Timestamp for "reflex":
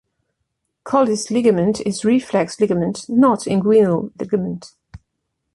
2.03-2.59